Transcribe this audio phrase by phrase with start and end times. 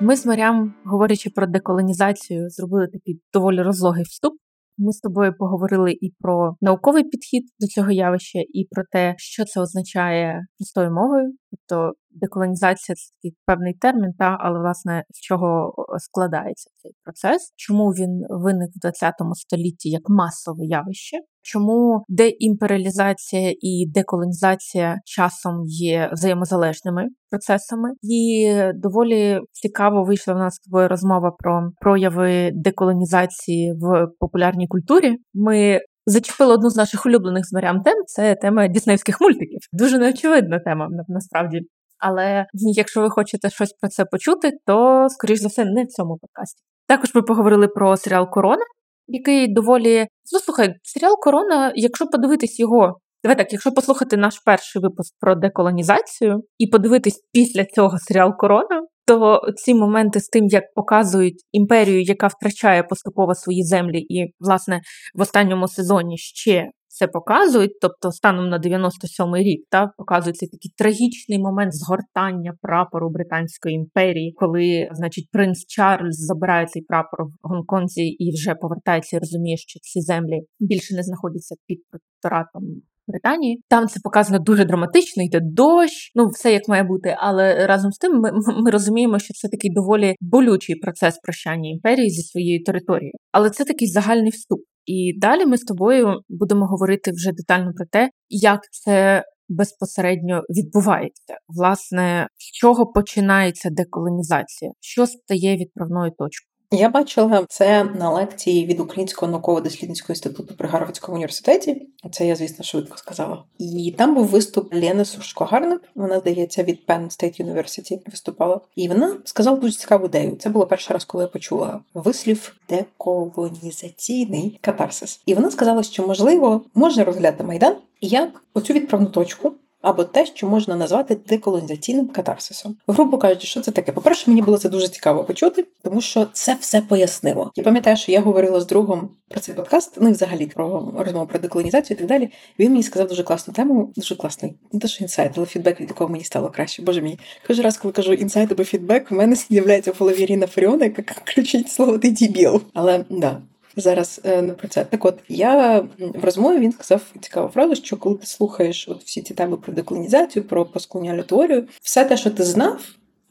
[0.00, 4.34] Ми з Марям, говорячи про деколонізацію, зробили такий доволі розлогий вступ.
[4.78, 9.44] Ми з тобою поговорили і про науковий підхід до цього явища, і про те, що
[9.44, 15.74] це означає простою мовою, тобто деколонізація це такий певний термін, та але власне з чого
[15.98, 23.90] складається цей процес, чому він виник в 20 столітті як масове явище, чому деімперіалізація і
[23.94, 32.50] деколонізація часом є взаємозалежними процесами, і доволі цікаво вийшла в нас тобою розмова про прояви
[32.54, 35.16] деколонізації в популярній культурі.
[35.34, 39.58] Ми Зачепили одну з наших улюблених з морям тем це тема діснеївських мультиків.
[39.72, 41.60] Дуже неочевидна тема насправді.
[42.06, 46.18] Але якщо ви хочете щось про це почути, то скоріш за все не в цьому
[46.18, 46.62] подкасті.
[46.86, 48.64] Також ми поговорили про серіал Корона,
[49.06, 53.00] який доволі ну слухай, серіал Корона, якщо подивитись його.
[53.22, 58.82] Давай так, якщо послухати наш перший випуск про деколонізацію і подивитись після цього серіал Корона,
[59.06, 64.80] то ці моменти з тим, як показують імперію, яка втрачає поступово свої землі, і, власне,
[65.14, 71.38] в останньому сезоні ще це показують, тобто станом на 97-й рік, та показується такий трагічний
[71.38, 78.32] момент згортання прапору Британської імперії, коли, значить, принц Чарльз забирає цей прапор в Гонконзі і
[78.34, 82.62] вже повертається і розуміє, що ці землі більше не знаходяться під протекторатом
[83.06, 83.62] Британії.
[83.68, 87.16] Там це показано дуже драматично, йде дощ, ну все як має бути.
[87.18, 88.30] Але разом з тим ми,
[88.62, 93.12] ми розуміємо, що це такий доволі болючий процес прощання імперії зі своєю територією.
[93.32, 94.60] Але це такий загальний вступ.
[94.86, 101.34] І далі ми з тобою будемо говорити вже детально про те, як це безпосередньо відбувається.
[101.48, 106.53] Власне, з чого починається деколонізація, що стає відправною точкою.
[106.70, 111.88] Я бачила це на лекції від Українського науково-дослідницького інституту при Гарвардському університеті.
[112.12, 113.44] Це я, звісно, швидко сказала.
[113.58, 118.60] І там був виступ Лени Сушко-Гарнет, Вона здається від Penn State University виступала.
[118.76, 120.36] І вона сказала дуже цікаву ідею.
[120.36, 125.20] Це було перший раз, коли я почула вислів деколонізаційний катарсис.
[125.26, 129.52] І вона сказала, що можливо можна розглядати майдан як оцю відправну точку
[129.84, 132.76] або те, що можна назвати деколонізаційним катарсисом.
[132.86, 133.92] Грубо кажучи, що це таке?
[133.92, 137.52] По-перше, мені було це дуже цікаво почути, тому що це все пояснило.
[137.56, 141.26] Я пам'ятаю, що я говорила з другом про цей подкаст, ну і взагалі про розмову
[141.26, 142.30] про деколонізацію і так далі.
[142.58, 145.88] Він мені сказав дуже класну тему, дуже класний, не те, що інсайт, але фідбек, від
[145.88, 146.82] якого мені стало краще.
[146.82, 147.18] Боже мій.
[147.46, 151.02] Кожен раз, коли кажу інсайт або фідбек, в мене з'являється в голові Ріна Фаріона, яка
[151.24, 152.62] кричить слово ти дібіл.
[152.74, 153.40] Але да,
[153.76, 154.84] зараз не про це.
[154.84, 159.22] Так от я в розмові він сказав цікаву фразу, що коли ти слухаєш от всі
[159.22, 162.80] ці теми про деколонізацію, про постколоніальну теорію, все те, що ти знав,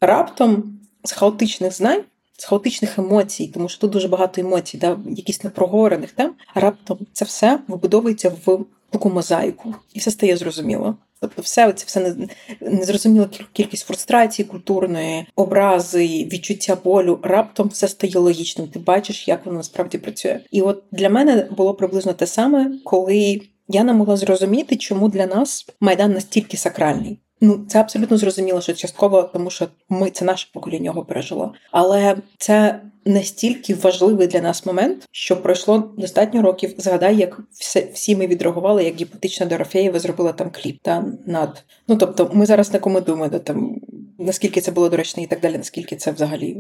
[0.01, 2.01] раптом з хаотичних знань.
[2.37, 7.25] З хаотичних емоцій, тому що тут дуже багато емоцій, да, якісь непроговорених тем, раптом це
[7.25, 10.95] все вибудовується в таку мозаїку, і все стає зрозуміло.
[11.23, 12.15] Тобто, все це все
[12.61, 17.19] незрозуміла кількість фрустрації, культурної образи, відчуття болю.
[17.23, 18.67] Раптом все стає логічним.
[18.67, 20.39] Ти бачиш, як воно насправді працює.
[20.51, 25.25] І от для мене було приблизно те саме, коли я не могла зрозуміти, чому для
[25.25, 27.19] нас майдан настільки сакральний.
[27.45, 31.53] Ну, це абсолютно зрозуміло, що частково, тому що ми це наше покоління його пережило.
[31.71, 36.75] Але це настільки важливий для нас момент, що пройшло достатньо років.
[36.77, 41.63] Згадай, як все всі ми відреагували, як гіпотетична Дорофеєва зробила там кліп та над.
[41.87, 43.75] Ну тобто, ми зараз на кому думаємо, там
[44.19, 46.57] наскільки це було доречно і так далі, наскільки це взагалі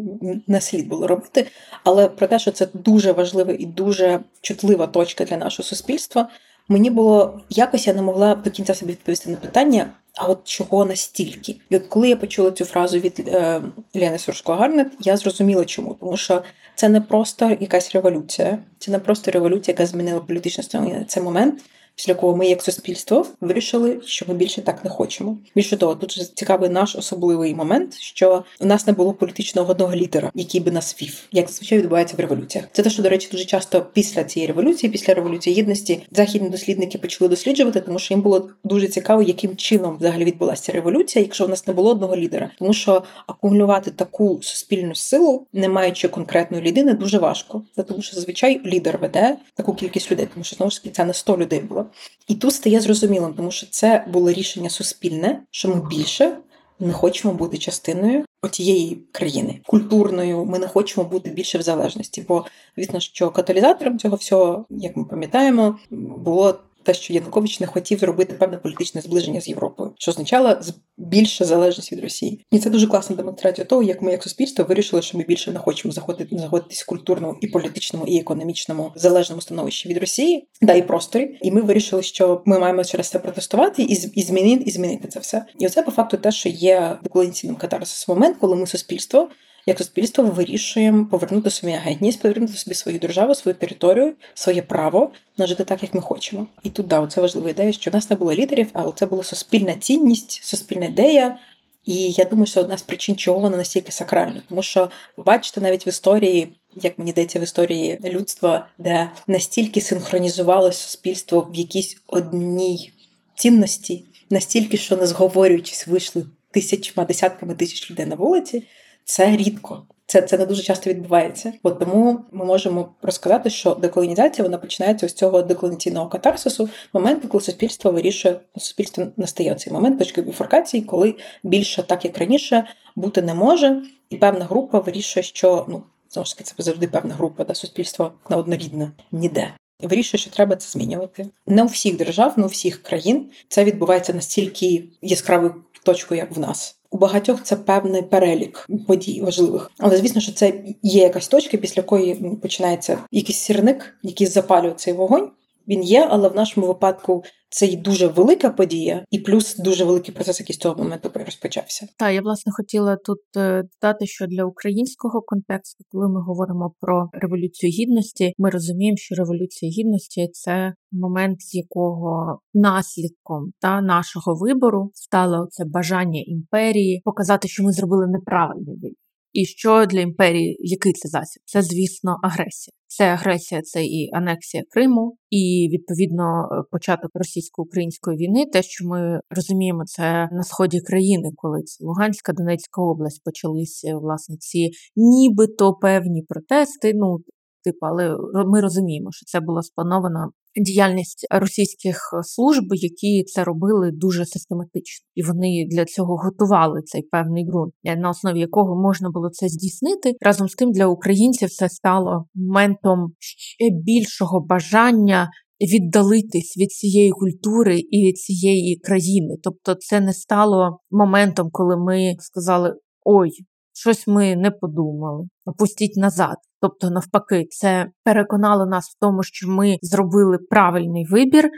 [0.47, 1.47] не слід було робити.
[1.83, 6.29] Але про те, що це дуже важлива і дуже чутлива точка для нашого суспільства.
[6.67, 10.85] Мені було якось я не могла до кінця собі відповісти на питання, а от чого
[10.85, 11.55] настільки?
[11.69, 13.61] І от коли я почула цю фразу від е,
[13.93, 15.93] Лени Сурсько-Гарнет, я зрозуміла чому.
[15.99, 16.43] Тому що
[16.75, 21.05] це не просто якась революція, це не просто революція, яка змінила політичне ставлення.
[21.07, 21.61] Це момент,
[21.95, 25.37] після якого ми, як суспільство, вирішили, що ми більше так не хочемо.
[25.55, 30.31] Більше того, тут цікавий наш особливий момент, що у нас не було політичного одного лідера,
[30.35, 32.67] який би нас вів, як зазвичай відбувається в революціях.
[32.71, 36.97] Це те, що до речі, дуже часто після цієї революції, після революції гідності, західні дослідники
[36.97, 41.49] почали досліджувати, тому що їм було дуже цікаво, яким чином взагалі відбулася революція, якщо в
[41.49, 46.93] нас не було одного лідера, тому що акумулювати таку суспільну силу, не маючи конкретної людини,
[46.93, 47.63] дуже важко.
[47.87, 51.13] Тому що зазвичай лідер веде таку кількість людей, тому що знову ж таки це не
[51.13, 51.82] 100 людей було.
[52.27, 56.37] І тут стає зрозумілим, тому що це було рішення суспільне, що ми більше
[56.79, 60.45] не хочемо бути частиною отієї країни культурною.
[60.45, 62.25] Ми не хочемо бути більше в залежності.
[62.27, 62.45] Бо
[62.77, 68.33] звісно, що каталізатором цього всього, як ми пам'ятаємо, було те, що Янукович не хотів зробити
[68.33, 70.59] певне політичне зближення з Європою, що означало
[70.97, 75.01] більша залежність від Росії, і це дуже класна демонстрація того, як ми, як суспільство, вирішили,
[75.01, 79.89] що ми більше не хочемо заходити заходитись в культурному і політичному і економічному залежному становищі
[79.89, 81.37] від Росії, да і просторі.
[81.41, 85.19] І ми вирішили, що ми маємо через це протестувати і і змінити і змінити це
[85.19, 85.45] все.
[85.59, 89.29] І оце по факту те, що є деколонізаційним катарсисом момент, коли ми суспільство
[89.65, 95.63] як суспільство вирішуємо повернути собі гідність, повернути собі свою державу, свою територію, своє право нажити
[95.63, 96.47] так, як ми хочемо.
[96.63, 99.23] І тут да, це важлива ідея, що в нас не було лідерів, але це була
[99.23, 101.37] суспільна цінність, суспільна ідея.
[101.85, 105.87] І я думаю, що одна з причин, чого вона настільки сакральна, тому що бачите, навіть
[105.87, 112.91] в історії, як мені здається, в історії людства, де настільки синхронізувалося суспільство в якійсь одній
[113.35, 118.63] цінності, настільки, що не зговорюючись, вийшли тисячами, десятками тисяч людей на вулиці,
[119.05, 119.83] це рідко.
[120.05, 121.53] Це це не дуже часто відбувається.
[121.63, 127.43] От тому ми можемо розказати, що деколонізація вона починається з цього деколонізаційного катарсису, моменту, коли
[127.43, 133.33] суспільство вирішує суспільство настає цей момент точки біфуркації, коли більше так як раніше бути не
[133.33, 137.55] може, і певна група вирішує, що ну знову ж таки це завжди певна група, да
[137.55, 139.53] суспільство на однорідне ніде.
[139.81, 141.29] Вирішує, що треба це змінювати.
[141.47, 146.39] Не у всіх держав, не у всіх країн це відбувається настільки яскравою точкою, як в
[146.39, 146.77] нас.
[146.93, 150.53] У багатьох це певний перелік подій важливих, але звісно, що це
[150.83, 155.29] є якась точка, після якої починається якийсь сірник, який запалює цей вогонь.
[155.67, 160.15] Він є, але в нашому випадку це й дуже велика подія, і плюс дуже великий
[160.15, 161.87] процес, який з того моменту розпочався.
[161.97, 167.09] Так, я власне хотіла тут е, додати, що для українського контексту, коли ми говоримо про
[167.13, 174.91] революцію гідності, ми розуміємо, що революція гідності це момент, з якого наслідком та нашого вибору
[174.93, 179.02] стало це бажання імперії показати, що ми зробили неправильний вибір.
[179.33, 181.41] І що для імперії, який це засіб?
[181.45, 182.73] Це, звісно, агресія.
[182.87, 188.45] Це агресія, це і анексія Криму, і відповідно початок російсько-української війни.
[188.53, 194.35] Те, що ми розуміємо, це на сході країни, коли це Луганська, Донецька область почалися власне
[194.39, 196.91] ці нібито певні протести.
[196.95, 197.17] Ну
[197.63, 198.15] типу, але
[198.45, 205.23] ми розуміємо, що це було сплановано діяльність російських служб, які це робили дуже систематично, і
[205.23, 210.13] вони для цього готували цей певний ґрунт, на основі якого можна було це здійснити.
[210.21, 215.29] Разом з тим для українців це стало моментом ще більшого бажання.
[215.61, 222.15] Віддалитись від цієї культури і від цієї країни, тобто це не стало моментом, коли ми
[222.19, 222.73] сказали:
[223.05, 223.29] ой,
[223.73, 226.35] щось ми не подумали, опустіть назад.
[226.61, 231.49] Тобто, навпаки, це переконало нас в тому, що ми зробили правильний вибір,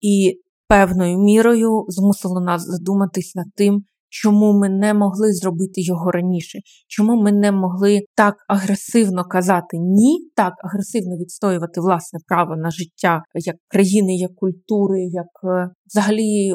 [0.00, 6.58] і певною мірою змусило нас задуматись над тим, чому ми не могли зробити його раніше,
[6.88, 13.22] чому ми не могли так агресивно казати ні, так агресивно відстоювати власне право на життя
[13.34, 16.54] як країни, як культури, як е, взагалі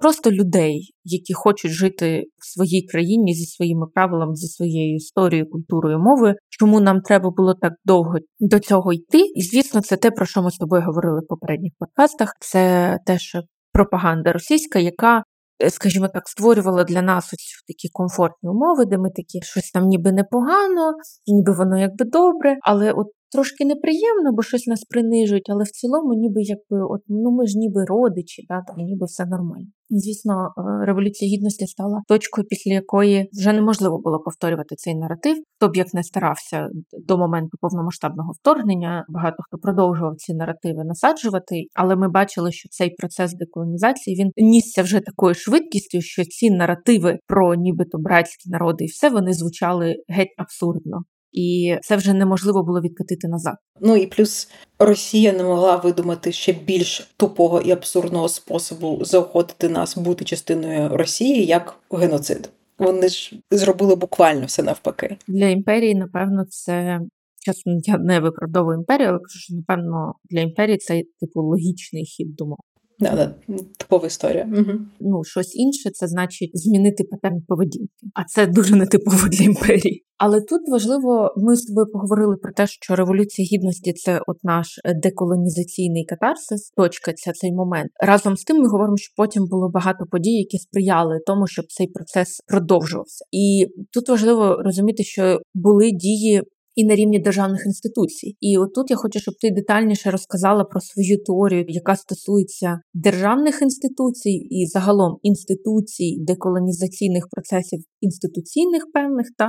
[0.00, 5.98] просто людей, які хочуть жити в своїй країні зі своїми правилами, зі своєю історією, культурою,
[5.98, 6.34] мовою.
[6.48, 9.18] Чому нам треба було так довго до цього йти?
[9.18, 12.32] І звісно, це те, про що ми з тобою говорили в попередніх подкастах.
[12.40, 13.36] Це теж
[13.72, 15.22] пропаганда російська, яка.
[15.62, 19.84] Е, скажімо так, створювала для нас ось такі комфортні умови, де ми такі щось там
[19.84, 20.92] ніби непогано,
[21.26, 26.14] ніби воно якби добре, але от трошки неприємно, бо щось нас принижують, але в цілому,
[26.14, 29.66] ніби якби, от ну ми ж ніби родичі, да, там ніби все нормально.
[29.92, 35.36] Звісно, е, революція гідності стала точкою, після якої вже неможливо було повторювати цей наратив.
[35.56, 36.68] Хто б як не старався
[37.06, 42.90] до моменту повномасштабного вторгнення, багато хто продовжував ці наративи насаджувати, але ми бачили, що цей
[42.90, 48.86] процес деколонізації він нісся вже такою швидкістю, що ці наративи про нібито братські народи і
[48.86, 50.98] все вони звучали геть абсурдно
[51.32, 53.54] і це вже неможливо було відкатити назад.
[53.80, 59.96] Ну і плюс Росія не могла видумати ще більш тупого і абсурдного способу заохотити нас
[59.96, 62.50] бути частиною Росії як геноцид.
[62.78, 65.94] Вони ж зробили буквально все навпаки для імперії.
[65.94, 67.00] Напевно, це
[67.44, 72.34] чесно, я не виправдовую імперію, але кажу, що напевно для імперії це типу логічний хід
[72.34, 72.60] думок.
[73.00, 74.48] Да, да, типова історія.
[74.52, 74.78] Угу.
[75.00, 78.06] Ну, щось інше, це значить змінити патерн поведінки.
[78.14, 80.04] А це дуже нетипово для імперії.
[80.18, 84.80] Але тут важливо, ми з тобою поговорили про те, що революція гідності це от наш
[85.02, 87.90] деколонізаційний катарсис, точка ця цей момент.
[88.00, 91.86] Разом з тим, ми говоримо, що потім було багато подій, які сприяли тому, щоб цей
[91.86, 93.24] процес продовжувався.
[93.32, 96.42] І тут важливо розуміти, що були дії
[96.80, 98.36] і на рівні державних інституцій.
[98.40, 104.46] І отут я хочу, щоб ти детальніше розказала про свою теорію, яка стосується державних інституцій
[104.50, 109.48] і загалом інституцій деколонізаційних процесів інституційних певних та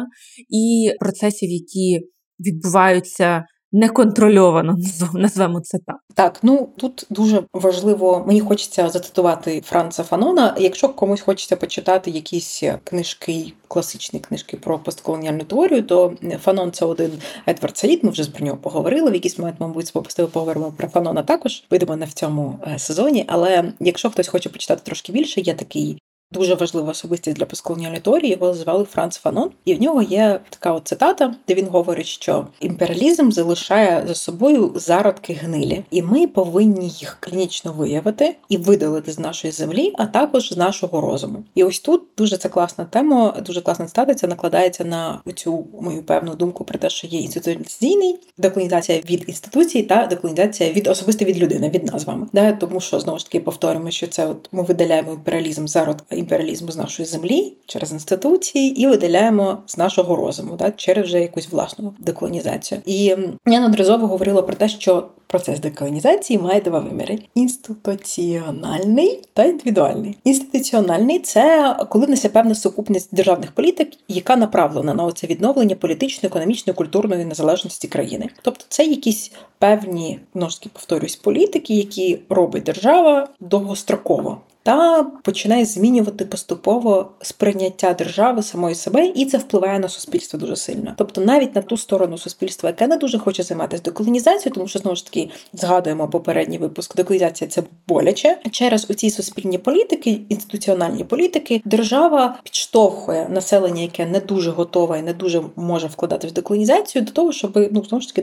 [0.50, 2.08] і процесів, які
[2.40, 4.78] відбуваються неконтрольовано,
[5.14, 5.98] назвемо це так.
[6.16, 10.56] Так, ну тут дуже важливо, мені хочеться зацитувати Франца Фанона.
[10.60, 17.12] Якщо комусь хочеться почитати якісь книжки, класичні книжки про постколоніальну теорію, то Фанон це один
[17.48, 19.12] Едвард Саїд, ми вже про нього поговорили.
[19.12, 21.64] В якийсь момент, мабуть, спопустили поговоримо про Фанона також.
[21.72, 23.26] Вийдемо не в цьому е, сезоні.
[23.28, 25.98] Але якщо хтось хоче почитати трошки більше, є такий
[26.32, 28.32] дуже важлива особистість для постколоніальної теорії.
[28.32, 32.48] Його звали Франц Фанон, і в нього є така от цитата, де він говорить, що
[32.60, 39.20] імперіалізм залишає за собою зародки гнилі, і ми повинні їх клінічно виявити і видалити з
[39.20, 41.44] нашої землі, а також з нашого розуму.
[41.56, 46.04] І ось тут дуже це класна тема, дуже класна цитата, Це накладається на цю мою
[46.04, 51.38] певну думку про те, що є інституційний деколонізація від інституції та деколонізація від особисто від
[51.38, 52.28] людини, від нас з вами.
[52.34, 52.52] Да?
[52.52, 56.78] Тому що знову ж таки повторюємо, що це от ми видаляємо імперіалізм зародка імперіалізму з
[56.78, 60.72] нашої землі через інституції і видаляємо з нашого розуму, да?
[60.72, 62.82] через вже якусь власну деколонізацію.
[62.86, 70.18] І я неодноразово говорила про те, що процес деколонізації має два виміри: інституціональний та індивідуальний.
[70.24, 76.76] Інституціональний це коли несе певна сукупність державних політик, яка направлена на це відновлення політичної, економічної,
[76.76, 78.30] культурної незалежності країни.
[78.42, 87.12] Тобто це якісь певні множки повторюсь політики, які робить держава довгостроково та починає змінювати поступово
[87.22, 90.94] сприйняття держави самої себе, і це впливає на суспільство дуже сильно.
[90.98, 94.96] Тобто, навіть на ту сторону суспільства, яке не дуже хоче займатися деколонізацією, тому що знову
[94.96, 96.96] ж таки згадуємо попередній випуск.
[96.96, 104.52] Деколонізація це боляче через оці суспільні політики, інституціональні політики, держава підштовхує населення, яке не дуже
[104.52, 108.22] готове і не дуже може вкладати в деколонізацію, до того, щоб ну знову ж таки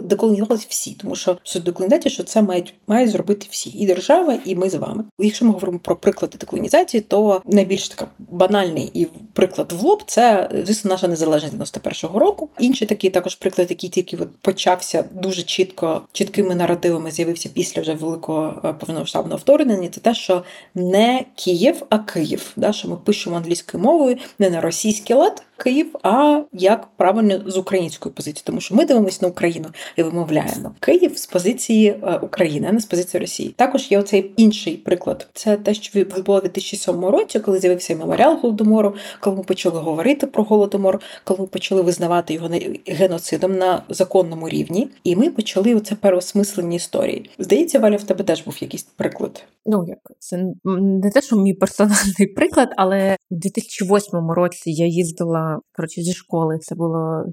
[0.00, 4.54] деколонізувалися всі, тому що суть деколонізації, що це мають мають зробити всі, і держава, і
[4.54, 5.04] ми з вами.
[5.18, 10.50] Якщо ми говоримо про приклади деколонізації, то найбільш така банальний і приклад в лоб це
[10.64, 12.48] звісно наша незалежність 91-го року.
[12.58, 18.62] Інший такий також приклад, який тільки почався дуже чітко, чіткими наративами, з'явився після вже великого
[18.64, 19.88] е, повномасштабного вторгнення.
[19.88, 20.42] Це те, що
[20.74, 22.52] не Київ, а Київ.
[22.56, 27.56] Да, що ми пишемо англійською мовою не на російський лад Київ, а як правильно з
[27.56, 32.66] української позиції, тому що ми дивимося на Україну і вимовляємо Київ з позиції е, України,
[32.70, 33.54] а не з позиції Росії.
[33.56, 35.26] Також є оцей інший приклад.
[35.34, 40.26] Це те, що було в 2007 році, коли з'явився меморіал голодомору, коли ми почали говорити
[40.26, 42.48] про голодомор, коли ми почали визнавати його
[42.86, 47.30] геноцидом на законному рівні, і ми почали оце переосмислення історії.
[47.38, 49.44] Здається, Валя, в тебе теж був якийсь приклад.
[49.66, 55.60] Ну як це не те, що мій персональний приклад, але в 2008 році я їздила
[55.76, 56.58] коротше зі школи.
[56.58, 57.24] Це було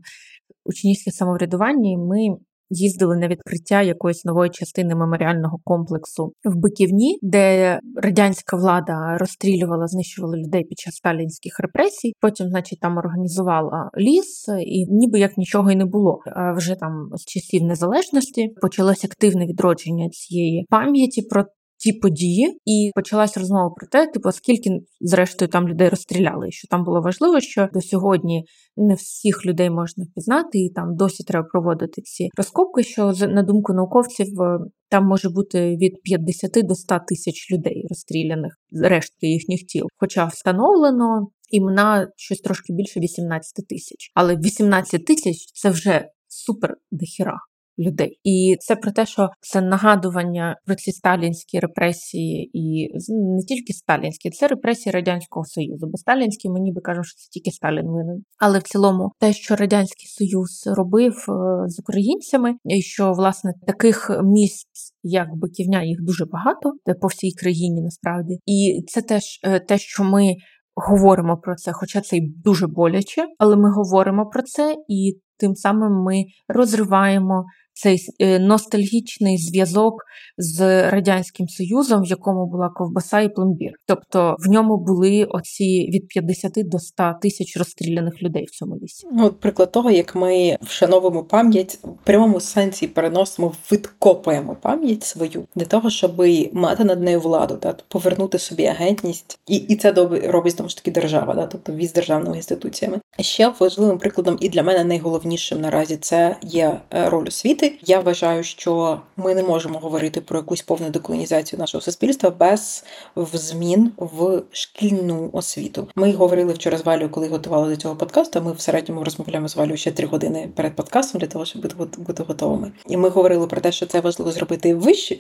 [0.65, 1.91] учнівське самоврядування.
[1.91, 2.37] і Ми
[2.69, 10.37] їздили на відкриття якоїсь нової частини меморіального комплексу в Биківні, де радянська влада розстрілювала, знищувала
[10.37, 12.13] людей під час сталінських репресій.
[12.19, 16.19] Потім, значить, там організувала ліс, і ніби як нічого й не було.
[16.55, 21.45] Вже там з часів незалежності почалось активне відродження цієї пам'яті про
[21.77, 24.69] ті події, і почалась розмова про те, типу, скільки
[25.01, 26.51] зрештою там людей розстріляли.
[26.51, 28.45] Що там було важливо, що до сьогодні
[28.77, 32.83] не всіх людей можна впізнати, і там досі треба проводити ці розкопки.
[32.83, 38.53] Що на думку науковців е, там може бути від 50 до 100 тисяч людей розстріляних
[38.83, 41.27] рештки їхніх тіл, хоча встановлено.
[41.49, 47.37] Імена щось трошки більше 18 тисяч, але 18 тисяч це вже супер дохіра
[47.79, 48.19] людей.
[48.23, 54.29] І це про те, що це нагадування про ці сталінські репресії, і не тільки сталінські,
[54.29, 55.87] це репресії радянського союзу.
[55.91, 58.23] Бо сталінські ми ніби кажемо, що це тільки Сталін винен.
[58.39, 64.21] Але в цілому, те, що радянський союз робив е, з українцями, і що власне таких
[64.23, 64.93] місць.
[65.03, 70.03] Як биківня їх дуже багато, по всій країні насправді, і це теж е, те, що
[70.03, 70.35] ми
[70.75, 75.55] говоримо про це, хоча це й дуже боляче, але ми говоримо про це, і тим
[75.55, 77.45] самим ми розриваємо
[77.77, 79.93] цей е, ностальгічний зв'язок
[80.37, 83.71] з радянським союзом, в якому була ковбаса і пломбір.
[83.85, 89.07] Тобто в ньому були оці від 50 до 100 тисяч розстріляних людей в цьому лісі.
[89.11, 95.45] Ну, от приклад того, як ми вшановуємо пам'ять в прямому сенсі переносимо, відкопуємо пам'ять свою
[95.55, 99.91] для того, щоб мати над нею владу, та повернути собі агентність, і і це
[100.27, 102.99] робить знову ж таки держава, да, тобто від державними інституціями.
[103.19, 107.83] Ще важливим прикладом, і для мене найголовнішим наразі це є е, роль освіти освіти.
[107.85, 112.83] Я вважаю, що ми не можемо говорити про якусь повну деколонізацію нашого суспільства без
[113.15, 115.87] змін в шкільну освіту.
[115.95, 118.41] Ми говорили вчора з Валю, коли готували до цього подкасту.
[118.41, 122.23] Ми в середньому розмовляємо з Валю ще три години перед подкастом для того, щоб бути
[122.23, 122.71] готовими.
[122.87, 125.17] І ми говорили про те, що це важливо зробити вище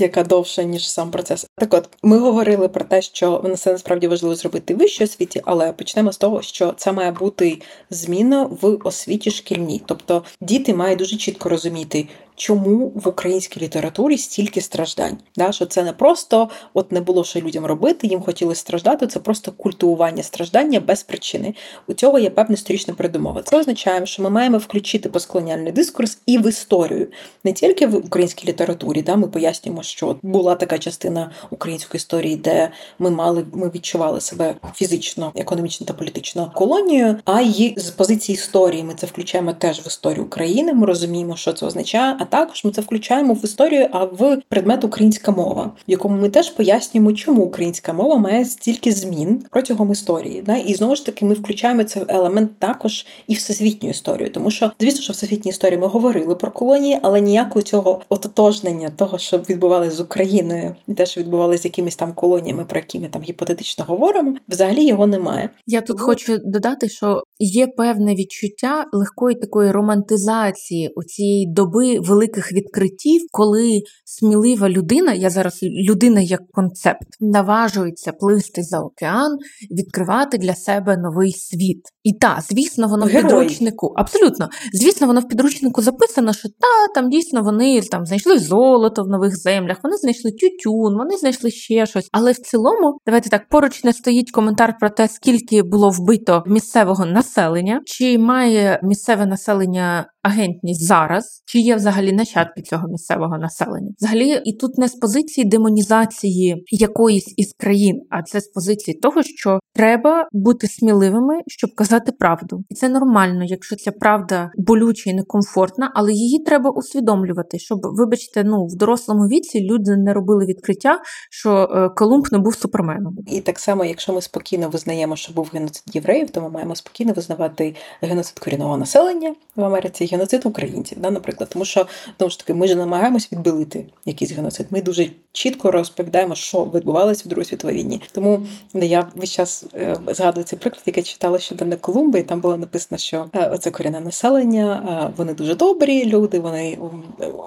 [0.00, 1.46] яка довша ніж сам процес.
[1.56, 5.72] Так, от ми говорили про те, що це насправді важливо зробити в вищій освіті, але
[5.72, 9.82] почнемо з того, що це має бути зміна в освіті шкільній.
[9.86, 12.08] Тобто діти мають дуже чітко розуміти,
[12.40, 15.18] чому в українській літературі стільки страждань.
[15.36, 15.52] Да?
[15.52, 19.06] Що це не просто от не було що людям робити, їм хотіли страждати.
[19.06, 21.54] Це просто культивування страждання без причини.
[21.86, 23.42] У цього є певна історична передумова.
[23.42, 27.08] Це означає, що ми маємо включити постколоніальний дискурс і в історію,
[27.44, 29.02] не тільки в українській літературі.
[29.02, 29.16] Да?
[29.16, 35.32] Ми пояснюємо, що була така частина української історії, де ми мали ми відчували себе фізично,
[35.34, 37.16] економічно та політично колонією.
[37.24, 40.74] А й з позиції історії ми це включаємо теж в історію України.
[40.74, 42.16] Ми розуміємо, що це означає.
[42.30, 46.50] Також ми це включаємо в історію, а в предмет українська мова, в якому ми теж
[46.50, 50.42] пояснюємо, чому українська мова має стільки змін протягом історії.
[50.46, 50.56] Да?
[50.56, 55.02] І знову ж таки ми включаємо цей елемент також і всесвітню історію, тому що звісно,
[55.02, 59.90] що в всесвітній історії ми говорили про колонії, але ніякого цього ототожнення того, що відбувалося
[59.90, 63.84] з Україною, і те, що відбувалося з якимись там колоніями, про які ми там гіпотетично
[63.88, 65.50] говоримо, взагалі його немає.
[65.66, 72.52] Я тут хочу додати, що є певне відчуття легкої такої романтизації у цієї доби великих
[72.52, 79.38] відкриттів, коли смілива людина, я зараз людина як концепт, наважується плисти за океан,
[79.70, 81.82] відкривати для себе новий світ.
[82.02, 83.22] І та, звісно, воно Герой.
[83.22, 83.92] в підручнику.
[83.96, 89.08] Абсолютно, звісно, воно в підручнику записано, що та там дійсно вони там знайшли золото в
[89.08, 92.08] нових землях, вони знайшли тютюн, вони знайшли ще щось.
[92.12, 97.06] Але в цілому, давайте так поруч не стоїть коментар про те, скільки було вбито місцевого
[97.06, 103.90] населення, чи має місцеве населення агентність зараз, чи є взагалі нащадки цього місцевого населення.
[103.98, 109.22] Взагалі, і тут не з позиції демонізації якоїсь із країн, а це з позиції того,
[109.22, 115.14] що треба бути сміливими, щоб казати правду, і це нормально, якщо ця правда болюча і
[115.14, 120.98] некомфортна, але її треба усвідомлювати, щоб, вибачте, ну в дорослому віці люди не робили відкриття,
[121.30, 123.16] що е, Колумб не був суперменом.
[123.26, 127.12] І так само, якщо ми спокійно визнаємо, що був геноцид євреїв, то ми маємо спокійно
[127.12, 131.86] визнавати геноцид корінного населення в Америці геноцид українців, да, наприклад, тому що
[132.18, 134.66] знову ж таки ми ж намагаємось відбилити якийсь геноцид.
[134.70, 138.02] Ми дуже чітко розповідаємо, що відбувалося в Другій світовій війні.
[138.12, 138.40] Тому
[138.74, 142.56] я весь час е, згадую цей приклад, який читала щодо на Колумби, і там було
[142.56, 146.78] написано, що е, оце корінне населення, е, вони дуже добрі люди, вони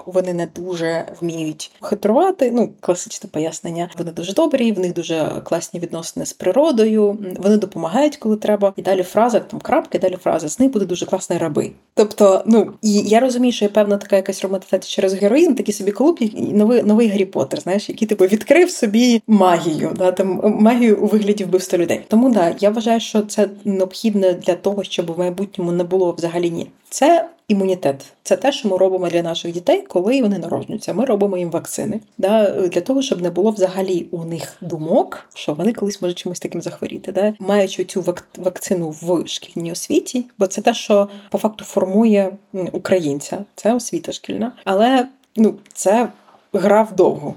[0.05, 2.51] вони не дуже вміють хитрувати.
[2.51, 3.89] Ну, класичне пояснення.
[3.97, 7.17] Вони дуже добрі, в них дуже класні відносини з природою.
[7.37, 8.73] Вони допомагають, коли треба.
[8.75, 11.71] І далі фраза там крапки, далі фраза з них буде дуже класні раби.
[11.93, 15.91] Тобто, ну і я розумію, що є певна така якась романтизація через героїн, такий собі
[15.91, 21.05] клуб, новий новий Гаррі Поттер, знаєш, який типу відкрив собі магію, да там магію у
[21.05, 22.01] вигляді вбивства людей.
[22.07, 26.49] Тому да, я вважаю, що це необхідне для того, щоб в майбутньому не було взагалі
[26.49, 26.67] ні.
[26.89, 28.13] Це імунітет.
[28.23, 30.93] Це те, що ми робимо для наших дітей, коли вони народжуються.
[30.93, 35.53] Ми робимо їм вакцини да, для того, щоб не було взагалі у них думок, що
[35.53, 37.33] вони колись можуть чимось таким захворіти, да?
[37.39, 42.37] маючи цю вакцину в шкільній освіті, бо це те, що по факту формує
[42.71, 46.09] українця, це освіта шкільна, але ну це
[46.53, 47.35] гра вдовго.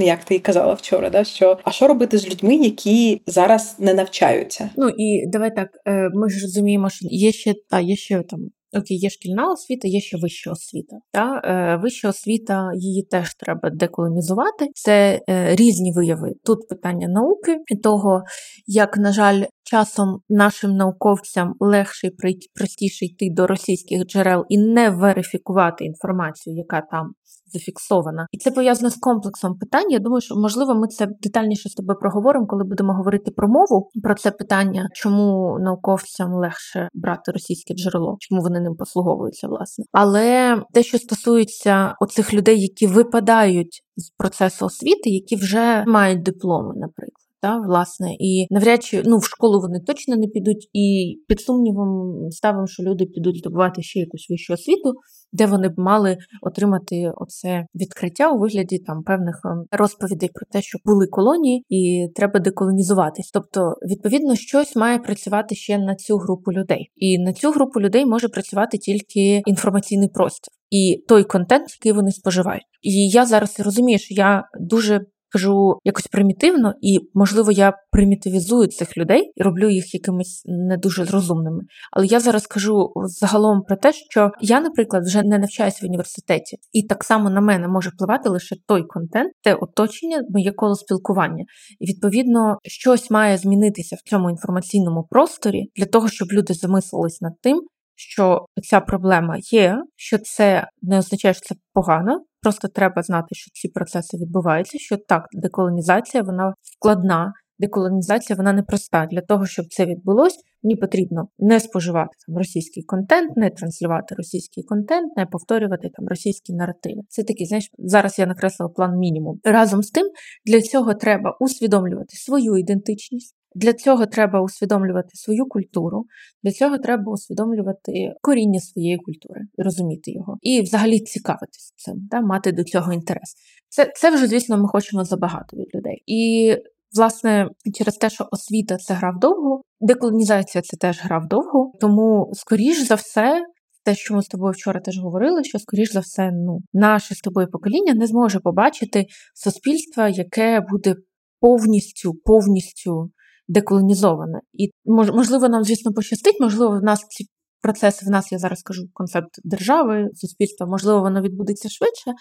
[0.00, 3.94] Як ти і казала вчора, да що а що робити з людьми, які зараз не
[3.94, 4.70] навчаються?
[4.76, 5.68] Ну і давай так.
[5.86, 8.40] Е, ми ж розуміємо, що є ще та є ще там
[8.72, 10.96] Окей, є шкільна освіта, є ще вища освіта.
[11.12, 11.40] Та?
[11.44, 14.66] Е, Вища освіта, її теж треба деколонізувати.
[14.74, 16.32] Це е, різні вияви.
[16.44, 18.22] Тут питання науки і того,
[18.66, 22.10] як, на жаль, часом нашим науковцям легше і
[22.54, 27.12] простіше йти до російських джерел і не верифікувати інформацію, яка там
[27.52, 28.26] зафіксована.
[28.32, 29.90] І це пов'язано з комплексом питань.
[29.90, 33.90] Я думаю, що можливо ми це детальніше з тобою проговоримо, коли будемо говорити про мову.
[34.02, 39.84] Про це питання, чому науковцям легше брати російське джерело, чому вони ним послуговуються, власне.
[39.92, 46.74] Але те, що стосується оцих людей, які випадають з процесу освіти, які вже мають дипломи,
[46.76, 47.27] наприклад.
[47.40, 52.16] Та, власне, і навряд чи ну в школу вони точно не підуть, і під сумнівом
[52.30, 54.94] ставимо, що люди підуть здобувати ще якусь вищу освіту,
[55.32, 60.62] де вони б мали отримати оце відкриття у вигляді там певних ем, розповідей про те,
[60.62, 63.30] що були колонії, і треба деколонізуватись.
[63.30, 68.06] Тобто, відповідно, щось має працювати ще на цю групу людей, і на цю групу людей
[68.06, 70.52] може працювати тільки інформаційний простір.
[70.70, 75.00] І той контент, який вони споживають, і я зараз розумію, що я дуже
[75.32, 81.04] кажу якось примітивно, і, можливо, я примітивізую цих людей і роблю їх якимись не дуже
[81.04, 81.62] розумними.
[81.92, 86.56] Але я зараз кажу загалом про те, що я, наприклад, вже не навчаюся в університеті,
[86.72, 91.44] і так само на мене може впливати лише той контент, те оточення, моє коло спілкування.
[91.80, 97.32] І відповідно щось має змінитися в цьому інформаційному просторі для того, щоб люди замислились над
[97.42, 97.62] тим.
[98.00, 103.50] Що ця проблема є, що це не означає, що це погано, Просто треба знати, що
[103.50, 104.78] ці процеси відбуваються.
[104.78, 109.06] Що так, деколонізація вона складна, деколонізація вона непроста.
[109.10, 114.64] Для того, щоб це відбулось, мені потрібно не споживати там російський контент, не транслювати російський
[114.64, 117.02] контент, не повторювати там російські наративи.
[117.08, 119.40] Це такий, знаєш, зараз я накреслила план мінімум.
[119.44, 120.10] Разом з тим,
[120.46, 123.37] для цього треба усвідомлювати свою ідентичність.
[123.54, 126.04] Для цього треба усвідомлювати свою культуру,
[126.42, 132.52] для цього треба усвідомлювати коріння своєї культури, розуміти його і взагалі цікавитися цим, да, мати
[132.52, 133.34] до цього інтерес.
[133.68, 136.02] Це, це вже, звісно, ми хочемо забагато від людей.
[136.06, 136.54] І
[136.92, 141.72] Власне, через те, що освіта це гра вдовго, деколонізація це теж гра вдовго.
[141.80, 143.42] Тому, скоріш за все,
[143.84, 147.20] те, що ми з тобою вчора теж говорили, що, скоріш за все, ну, наше з
[147.20, 150.94] тобою покоління не зможе побачити суспільство, яке буде
[151.40, 153.10] повністю повністю
[153.48, 154.40] деколонізоване.
[154.52, 157.26] І можливо, нам, звісно, пощастить, можливо, в нас ці
[157.62, 162.12] процеси в нас, я зараз кажу, концепт держави, суспільства, можливо, воно відбудеться швидше,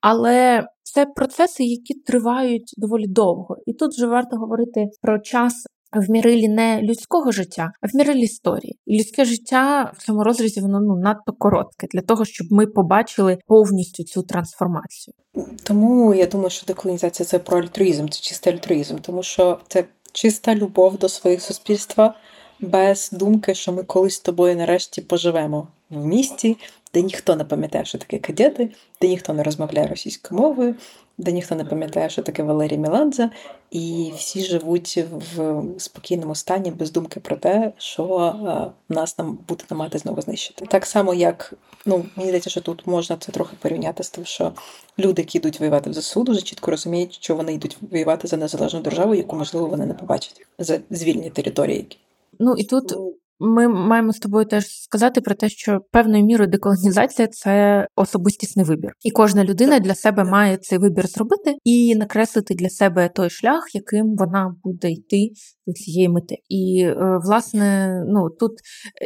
[0.00, 3.56] але це процеси, які тривають доволі довго.
[3.66, 5.66] І тут вже варто говорити про час.
[5.92, 8.78] В мірилі не людського життя, а в мірилі історії.
[8.88, 14.04] Людське життя в цьому розрізі воно ну надто коротке для того, щоб ми побачили повністю
[14.04, 15.14] цю трансформацію.
[15.64, 19.84] Тому я думаю, що деколонізація це про альтруїзм, це чистий альтруїзм, тому що це
[20.16, 22.14] чиста любов до своїх суспільства,
[22.60, 26.56] без думки, що ми колись з тобою нарешті поживемо в місті,
[26.96, 30.74] де ніхто не пам'ятає, що таке кадети, де ніхто не розмовляє російською мовою,
[31.18, 33.30] де ніхто не пам'ятає, що таке Валерій Меладзе,
[33.70, 35.04] і всі живуть
[35.36, 38.34] в спокійному стані без думки про те, що
[38.88, 40.66] е, нас нам буде намагати знову знищити.
[40.66, 41.54] Так само, як
[41.86, 44.52] ну мені здається, що тут можна це трохи порівняти з тим, що
[44.98, 48.80] люди, які йдуть воювати в ЗСУ, дуже чітко розуміють, що вони йдуть воювати за незалежну
[48.80, 51.86] державу, яку можливо вони не побачать за звільні території.
[52.38, 52.94] Ну і тут
[53.38, 58.92] ми маємо з тобою теж сказати про те, що певною мірою деколонізація це особистісний вибір,
[59.02, 63.74] і кожна людина для себе має цей вибір зробити і накреслити для себе той шлях,
[63.74, 65.30] яким вона буде йти
[65.66, 66.36] до цієї мети.
[66.48, 68.52] І е, власне, ну тут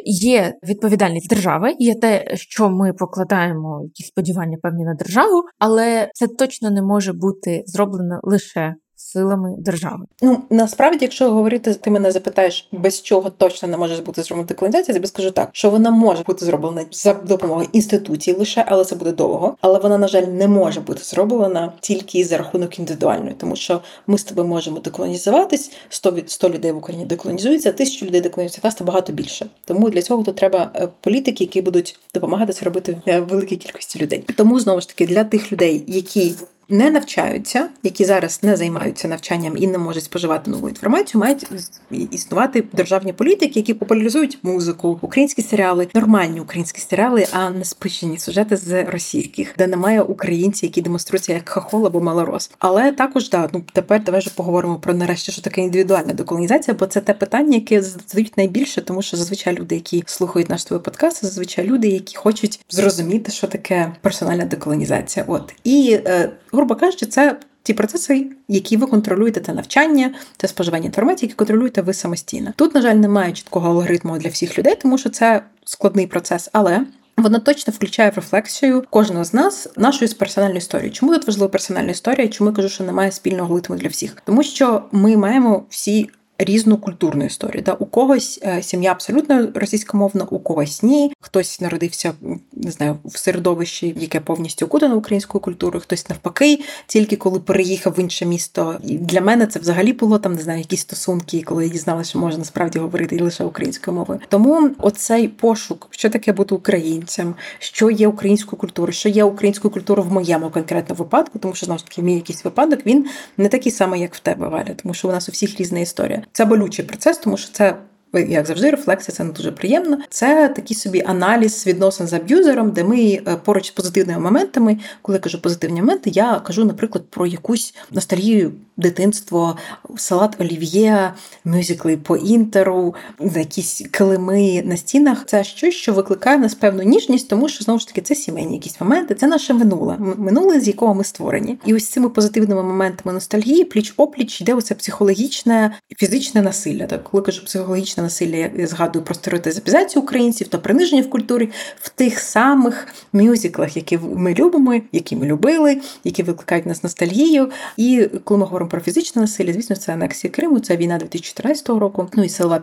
[0.04, 6.26] є відповідальність держави, є те, що ми покладаємо якісь сподівання певні на державу, але це
[6.26, 10.06] точно не може бути зроблено лише силами держави.
[10.22, 14.92] Ну насправді, якщо говорити, ти мене запитаєш, без чого точно не може бути зроблена деколонізація,
[14.92, 18.96] я тобі скажу так, що вона може бути зроблена за допомогою інституцій лише, але це
[18.96, 19.56] буде довго.
[19.60, 24.18] Але вона, на жаль, не може бути зроблена тільки за рахунок індивідуальної, тому що ми
[24.18, 29.12] з тобою можемо деколонізуватись, 100, 100 людей в Україні деколонізуються, тисячу людей деколонізуються, нас багато
[29.12, 29.46] більше.
[29.64, 34.24] Тому для цього тут треба е, політики, які будуть допомагати це робити великій кількості людей.
[34.36, 36.34] Тому знову ж таки для тих людей, які
[36.70, 41.46] не навчаються, які зараз не займаються навчанням і не можуть споживати нову інформацію, мають
[41.90, 48.56] існувати державні політики, які популяризують музику, українські серіали, нормальні українські серіали, а не спичені сюжети
[48.56, 52.50] з російських, де немає українців, які демонструються як хахол або малорос.
[52.58, 56.86] Але також да, ну тепер давай же поговоримо про нарешті, що таке індивідуальна деколонізація, бо
[56.86, 61.24] це те питання, яке задають найбільше, тому що зазвичай люди, які слухають наш твій подкаст,
[61.24, 65.24] зазвичай люди, які хочуть зрозуміти, що таке персональна деколонізація.
[65.28, 70.86] От і е, грубо кажучи, це ті процеси, які ви контролюєте, це навчання, це споживання
[70.86, 72.52] інформації, які контролюєте ви самостійно.
[72.56, 76.86] Тут, на жаль, немає чіткого алгоритму для всіх людей, тому що це складний процес, але.
[77.16, 80.90] Вона точно включає в рефлексію кожного з нас нашої персональної історії.
[80.90, 82.28] Чому тут важлива персональна історія?
[82.28, 84.16] Чому я кажу, що немає спільного алгоритму для всіх?
[84.24, 86.10] Тому що ми маємо всі
[86.44, 87.62] різну культурну історію.
[87.62, 87.72] Да?
[87.72, 91.12] У когось е, сім'я абсолютно російськомовна, у когось ні.
[91.20, 92.12] Хтось народився
[92.52, 98.00] не знаю в середовищі, яке повністю окутано українською культурою, хтось навпаки, тільки коли переїхав в
[98.00, 98.76] інше місто.
[98.84, 102.18] І для мене це взагалі було там, не знаю, якісь стосунки, коли я дізналася, що
[102.18, 104.20] можна насправді говорити і лише українською мовою.
[104.28, 110.08] Тому оцей пошук, що таке бути українцем, що є українською культурою, що є українською культурою
[110.08, 113.72] в моєму конкретному випадку, тому що знову ж таки мій якийсь випадок він не такий
[113.72, 116.22] самий, як в тебе, Валя, тому що у нас у всіх різна історія.
[116.32, 117.76] Це болючий процес, тому що це.
[118.12, 119.98] Як завжди, рефлексія це не дуже приємно.
[120.08, 125.16] Це такий собі аналіз відносин з аб'юзером, де ми е, поруч з позитивними моментами, коли
[125.16, 129.56] я кажу позитивні моменти, я кажу, наприклад, про якусь ностальгію дитинство,
[129.96, 131.12] салат олів'є,
[131.44, 132.94] мюзикли по інтеру,
[133.36, 135.24] якісь килими на стінах.
[135.26, 138.80] Це щось, що викликає нас певну ніжність, тому що знову ж таки це сімейні якісь
[138.80, 141.58] моменти, це наше минуле, минуле, з якого ми створені.
[141.66, 146.86] І ось цими позитивними моментами ностальгії, пліч опліч йде оце психологічне фізичне насилля.
[146.86, 151.88] Так, коли кажу психологічне насилля, я згадую про стереотизацію українців та приниження в культурі в
[151.88, 157.50] тих самих мюзиклах, які ми любимо, які ми любили, які викликають нас ностальгію.
[157.76, 162.08] І коли ми говоримо про фізичне насилля, звісно, це анексія Криму, це війна 2014 року.
[162.14, 162.62] Ну і сила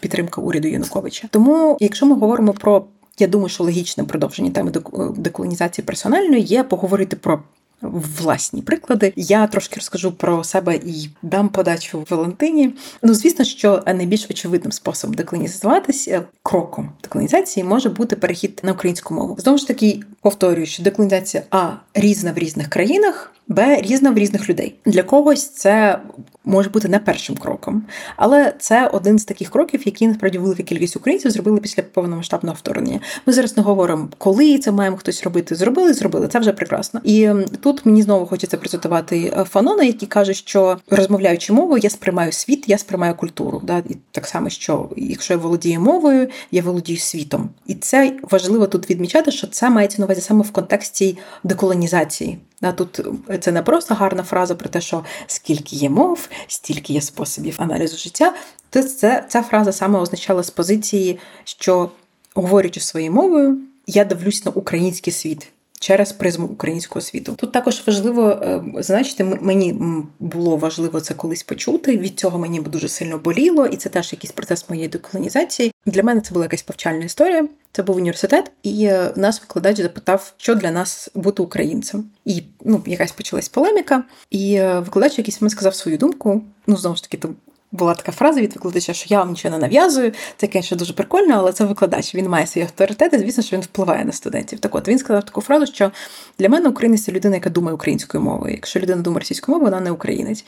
[0.00, 1.28] підтримка уряду Януковича.
[1.30, 2.84] Тому, якщо ми говоримо про
[3.20, 4.72] я думаю, що логічним продовження теми
[5.16, 7.42] деколонізації персональної є поговорити про
[7.82, 9.12] власні приклади.
[9.16, 12.74] Я трошки розкажу про себе і дам подачу Валентині.
[13.02, 19.36] Ну, звісно, що найбільш очевидним способом деколонізуватися кроком деколонізації може бути перехід на українську мову.
[19.38, 23.32] Знову ж таки, повторюю, що деколонізація а різна в різних країнах.
[23.48, 24.74] Б різна в різних людей.
[24.86, 26.00] Для когось це
[26.44, 27.82] може бути не першим кроком,
[28.16, 33.00] але це один з таких кроків, які насправді велика кількість українців зробили після повномасштабного вторгнення.
[33.26, 35.54] Ми зараз не говоримо, коли це маємо хтось робити.
[35.54, 37.00] Зробили, зробили це вже прекрасно.
[37.04, 37.30] І
[37.60, 42.64] тут мені знову хочеться процитувати е, Фанона, який каже, що розмовляючи мовою, я сприймаю світ,
[42.66, 43.60] я сприймаю культуру.
[43.64, 43.78] Да?
[43.78, 48.90] І так само, що якщо я володію мовою, я володію світом, і це важливо тут
[48.90, 52.38] відмічати, що це мається на увазі саме в контексті деколонізації.
[52.76, 53.00] Тут
[53.40, 57.96] це не просто гарна фраза про те, що скільки є мов, стільки є способів аналізу
[57.96, 58.34] життя.
[58.70, 61.90] То це, ця фраза саме означала з позиції, що
[62.34, 65.48] говорячи своєю мовою, я дивлюсь на український світ
[65.80, 67.34] через призму українського світу.
[67.36, 69.80] Тут також важливо е, значити, мені
[70.18, 71.96] було важливо це колись почути.
[71.96, 75.72] Від цього мені дуже сильно боліло, і це теж якийсь процес моєї деколонізації.
[75.86, 77.48] Для мене це була якась повчальна історія.
[77.72, 82.04] Це був університет, і е, нас викладач запитав, що для нас бути українцем.
[82.24, 86.42] І ну, якась почалась полеміка, і е, викладач якийсь мені сказав свою думку.
[86.66, 87.28] Ну знову ж таки,
[87.72, 90.12] була така фраза від викладача, що я вам нічого не нав'язую.
[90.36, 92.14] Це, звісно, дуже прикольно, але це викладач.
[92.14, 93.18] Він має свої авторитети.
[93.18, 94.58] Звісно, що він впливає на студентів.
[94.58, 95.90] Так от він сказав таку фразу, що
[96.38, 98.54] для мене українець це людина, яка думає українською мовою.
[98.54, 100.44] Якщо людина думає російською мовою, вона не українець.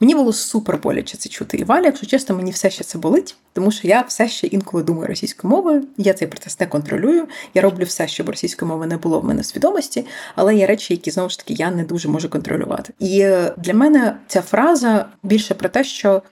[0.00, 1.56] Мені було супер боляче це чути.
[1.56, 4.82] І Валя, якщо чесно, мені все ще це болить, тому що я все ще інколи
[4.82, 5.84] думаю російською мовою.
[5.96, 7.28] Я цей процес не контролюю.
[7.54, 10.94] Я роблю все, щоб російської мови не було в мене в свідомості, але є речі,
[10.94, 12.92] які знову ж таки я не дуже можу контролювати.
[12.98, 16.22] І е, для мене ця фраза більше про те, що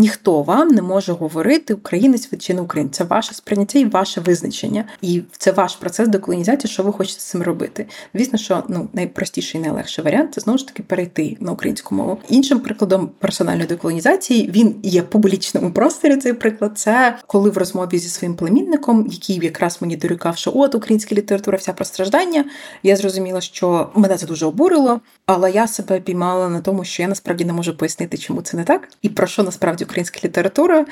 [0.00, 2.96] Ніхто вам не може говорити українець чи не українець.
[2.96, 4.84] Це ваше сприйняття і ваше визначення.
[5.02, 7.86] І це ваш процес деколонізації, що ви хочете з цим робити.
[8.14, 12.18] Звісно, що ну найпростіший і найлегший варіант це знову ж таки перейти на українську мову.
[12.28, 16.16] Іншим прикладом персональної деколонізації він є в публічному просторі.
[16.16, 20.74] Цей приклад це коли в розмові зі своїм племінником, який якраз мені дорікав, що от
[20.74, 22.44] українська література, вся про страждання.
[22.82, 27.08] Я зрозуміла, що мене це дуже обурило, але я себе піймала на тому, що я
[27.08, 30.86] насправді не можу пояснити, чому це не так, і про що насправді українська література.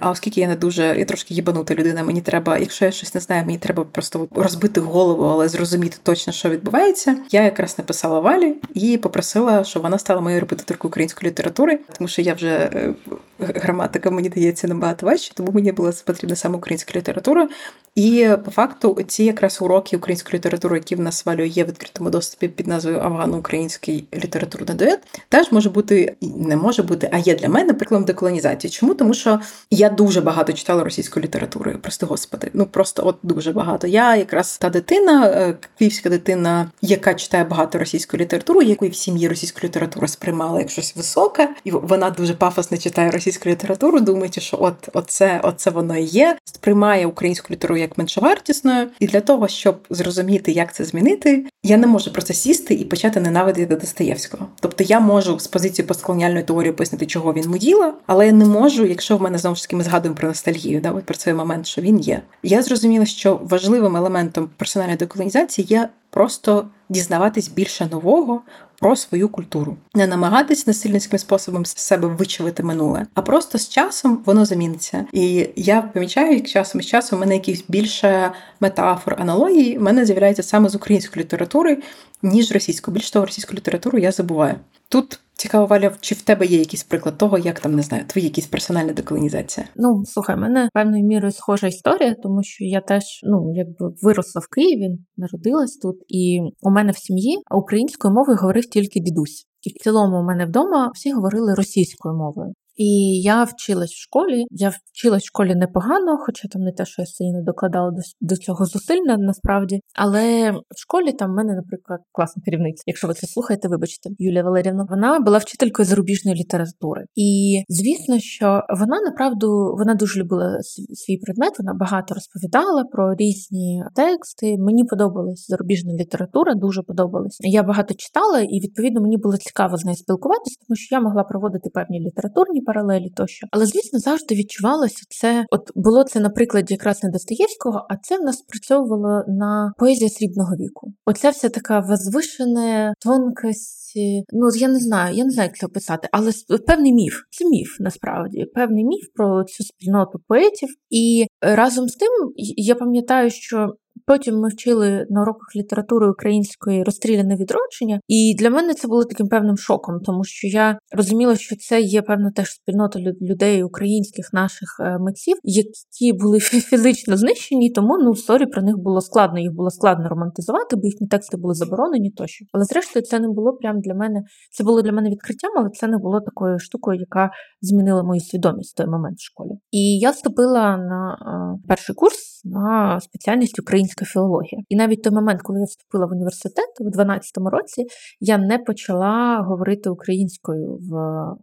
[0.00, 3.20] А оскільки я не дуже я трошки їбанута людина, мені треба, якщо я щось не
[3.20, 7.16] знаю, мені треба просто розбити голову, але зрозуміти точно, що відбувається.
[7.30, 12.22] Я якраз написала Валі і попросила, щоб вона стала моєю репетиторкою української літератури, тому що
[12.22, 12.94] я вже е,
[13.38, 17.48] граматика мені дається набагато важче, тому мені була потрібна саме українська література.
[17.96, 22.10] І по факту ці якраз уроки української літератури, які в нас валює є в відкритому
[22.10, 27.48] доступі під назвою Афгано-український літературний дует, теж може бути не може бути, а є для
[27.48, 28.70] мене прикладом деколонізації.
[28.70, 28.94] Чому?
[28.94, 32.50] Тому що я дуже багато читала російської літератури, прости господи.
[32.52, 33.86] Ну просто от дуже багато.
[33.86, 39.28] Я якраз та дитина, е, київська дитина, яка читає багато російської літератури, яку в сім'ї
[39.28, 44.56] російську літературу сприймала як щось високе, і вона дуже пафосно читає російську літературу, думаючи, що
[44.60, 48.88] от оце, оце воно і є, сприймає українську літературу як меншовартісною.
[49.00, 53.20] І для того, щоб зрозуміти, як це змінити, я не можу просто сісти і почати
[53.20, 54.46] ненавидіти Достоєвського.
[54.60, 58.86] Тобто я можу з позиції постколоніальної теорії пояснити, чого він муділа, але я не можу,
[58.86, 61.82] якщо в мене знову ж таки ми згадуємо про ностальгію, да, про цей момент, що
[61.82, 62.22] він є.
[62.42, 68.42] Я зрозуміла, що важливим елементом персональної деколонізації є просто дізнаватись більше нового
[68.78, 74.22] про свою культуру, не намагатись насильницьким способом з себе вичавити минуле, а просто з часом
[74.24, 75.04] воно заміниться.
[75.12, 80.06] І я помічаю, як часом з часом у мене якісь більше метафор, аналогії в мене
[80.06, 81.78] з'являється саме з української літератури,
[82.22, 82.94] ніж російською.
[82.94, 84.54] Більш того, російську літературу я забуваю.
[84.88, 88.24] Тут цікаво, Валя, чи в тебе є якийсь приклад того, як там не знаю, твої
[88.24, 89.66] якісь персональна деколонізація?
[89.76, 94.48] Ну слухай, мене певною мірою схожа історія, тому що я теж ну якби виросла в
[94.54, 99.46] Києві, народилась тут, і у мене в сім'ї українською мовою говорив тільки дідусь.
[99.62, 102.52] І в цілому у мене вдома всі говорили російською мовою.
[102.76, 104.44] І я вчилась в школі.
[104.50, 108.64] Я вчилась в школі непогано, хоча там не те, що я сильно докладала до, цього
[108.64, 109.80] зусиль насправді.
[109.94, 112.82] Але в школі там в мене, наприклад, класна керівниця.
[112.86, 114.86] Якщо ви це слухаєте, вибачте, Юлія Валерівна.
[114.90, 117.04] Вона була вчителькою зарубіжної літератури.
[117.14, 120.58] І звісно, що вона направду вона дуже любила
[120.92, 121.52] свій предмет.
[121.58, 124.56] Вона багато розповідала про різні тексти.
[124.58, 127.38] Мені подобалась зарубіжна література, дуже подобалась.
[127.40, 131.22] Я багато читала, і відповідно мені було цікаво з нею спілкуватися, тому що я могла
[131.22, 133.46] проводити певні літературні паралелі тощо.
[133.50, 135.46] Але, звісно, завжди відчувалося це.
[135.50, 140.10] От було це на прикладі якраз не Достоєвського, а це в нас спрацьовувало на поезія
[140.10, 140.92] срібного віку.
[141.06, 143.98] Оця вся така возвишена тонкость.
[144.32, 146.32] Ну я не знаю, я не знаю, як це описати, але
[146.66, 147.14] певний міф.
[147.30, 150.68] Це міф насправді, певний міф про цю спільноту поетів.
[150.90, 152.08] І разом з тим
[152.56, 153.68] я пам'ятаю, що
[154.06, 159.28] Потім ми вчили на уроках літератури української розстріляне відродження, і для мене це було таким
[159.28, 164.68] певним шоком, тому що я розуміла, що це є певна теж спільнота людей українських наших
[164.80, 169.40] е, митців, які були фізично знищені, тому ну історії про них було складно.
[169.40, 172.44] Їх було складно романтизувати, бо їхні тексти були заборонені тощо.
[172.52, 174.22] Але зрештою, це не було прям для мене.
[174.50, 178.74] Це було для мене відкриттям, але це не було такою штукою, яка змінила мою свідомість
[178.74, 179.50] в той момент в школі.
[179.70, 184.62] І я вступила на е, перший курс на спеціальність українська філологія.
[184.68, 187.84] І навіть той момент, коли я вступила в університет у 12 році,
[188.20, 190.96] я не почала говорити українською в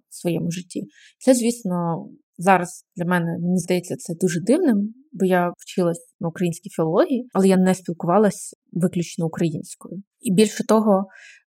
[0.09, 0.83] своєму житті.
[1.19, 2.05] Це, звісно,
[2.37, 7.47] зараз для мене мені здається це дуже дивним, бо я вчилась на українській філології, але
[7.47, 10.03] я не спілкувалась виключно українською.
[10.21, 11.05] І більше того,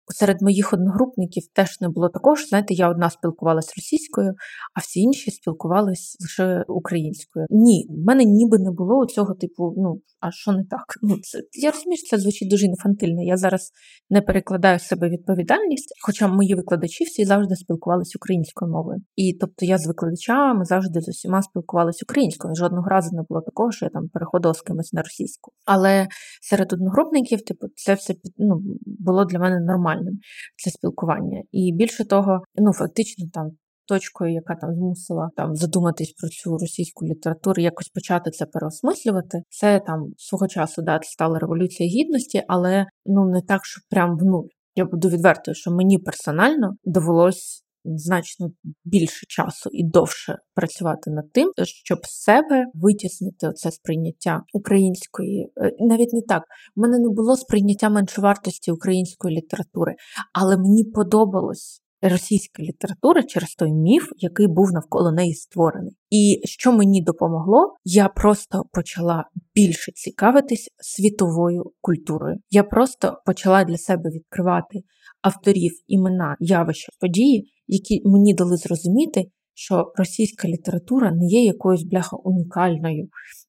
[0.08, 4.34] Серед моїх одногрупників теж не було такого, що, знаєте, я одна спілкувалася російською,
[4.74, 7.46] а всі інші спілкувалися лише українською.
[7.50, 10.86] Ні, в мене ніби не було цього типу, ну, а що не так?
[11.02, 13.24] Ну, це Я розумію, що це звучить дуже інфантильно.
[13.24, 13.72] Я зараз
[14.10, 19.02] не перекладаю себе відповідальність, хоча мої викладачі всі завжди спілкувалися українською мовою.
[19.16, 22.56] І тобто я з викладачами завжди з усіма спілкувалася українською.
[22.56, 25.52] Жодного разу не було такого, що я там переходила з кимось на російську.
[25.66, 26.08] Але
[26.42, 30.20] серед одногрупників, типу, це все ну, було для мене нормально нормальним
[30.64, 31.44] це спілкування.
[31.52, 33.52] І більше того, ну фактично там.
[33.88, 39.80] Точкою, яка там змусила там задуматись про цю російську літературу, якось почати це переосмислювати, це
[39.80, 44.48] там свого часу да, стала революція гідності, але ну не так, що прям в нуль.
[44.76, 48.52] Я буду відвертою, що мені персонально довелось значно
[48.86, 56.14] більше часу і довше працювати над тим, щоб себе витіснити це сприйняття української, е, навіть
[56.14, 56.44] не так.
[56.76, 59.96] У мене не було сприйняття меншовартості української літератури,
[60.34, 61.80] але мені подобалось.
[62.06, 65.96] Російська література через той міф, який був навколо неї створений.
[66.10, 72.38] І що мені допомогло, я просто почала більше цікавитись світовою культурою.
[72.50, 74.80] Я просто почала для себе відкривати
[75.22, 82.18] авторів, імена, явища, події, які мені дали зрозуміти, що російська література не є якоюсь бляха
[82.18, 83.08] унікальною,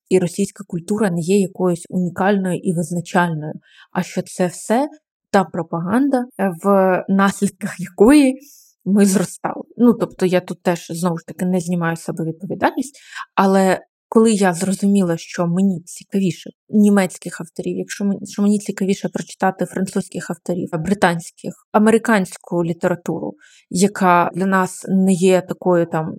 [0.08, 3.52] і російська культура не є якоюсь унікальною і визначальною,
[3.92, 4.88] а що це все
[5.30, 6.24] та пропаганда,
[6.64, 8.34] в наслідках якої
[8.84, 9.62] ми зростали.
[9.76, 12.98] Ну тобто я тут теж знову ж таки не знімаю з себе відповідальність,
[13.34, 13.80] але
[14.14, 20.30] коли я зрозуміла, що мені цікавіше німецьких авторів, якщо мені що мені цікавіше прочитати французьких
[20.30, 23.32] авторів, британських, американську літературу,
[23.70, 26.14] яка для нас не є такою там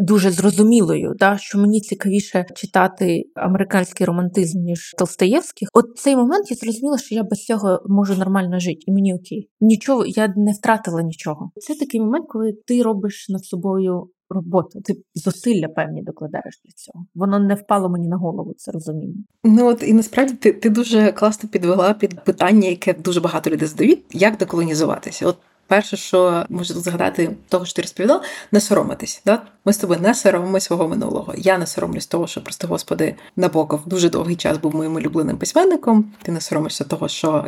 [0.00, 6.56] дуже зрозумілою, да, що мені цікавіше читати американський романтизм ніж Толстоєвських, от цей момент я
[6.56, 9.50] зрозуміла, що я без цього можу нормально жити, і мені окей.
[9.60, 11.50] Нічого я не втратила нічого.
[11.56, 14.80] Це такий момент, коли ти робиш над собою роботу.
[14.80, 17.06] Ти зусилля певні докладаєш для цього.
[17.14, 19.24] Воно не впало мені на голову, це розуміння.
[19.44, 23.68] Ну от і насправді ти ти дуже класно підвела під питання, яке дуже багато людей
[23.68, 25.26] задають, як деколонізуватися.
[25.26, 25.36] От
[25.70, 29.22] перше, що можу згадати того, що ти розповідав, не соромитись.
[29.26, 29.42] Да?
[29.64, 31.34] Ми з тобою не соромимося свого минулого.
[31.36, 36.12] Я не соромлюсь того, що просто господи Набоков дуже довгий час був моїм улюбленим письменником.
[36.22, 37.46] Ти не соромишся того, що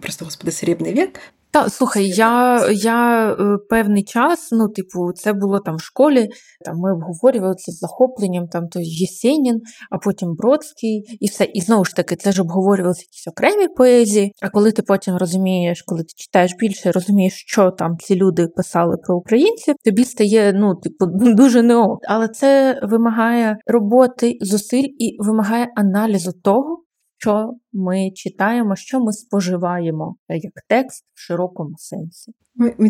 [0.00, 1.20] просто господи Серебний вік.
[1.52, 6.28] Та слухай, я я е, певний час, ну, типу, це було там в школі,
[6.64, 9.60] там ми обговорювали це з захопленням, там то Єсенін,
[9.90, 11.44] а потім Бродський, і все.
[11.44, 14.32] І знову ж таки, це ж обговорювалися якісь окремі поезії.
[14.42, 18.96] А коли ти потім розумієш, коли ти читаєш більше, розумієш, що там ці люди писали
[18.96, 21.98] про українців, тобі стає ну, типу, дуже неок.
[22.08, 26.82] Але це вимагає роботи, зусиль і вимагає аналізу того
[27.22, 32.32] що ми читаємо, що ми споживаємо е, як текст в широкому сенсі.